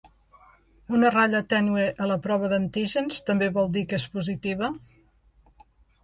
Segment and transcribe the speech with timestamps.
[0.99, 4.71] Una ratlla tènue a la prova d’antígens també vol dir que és positiva?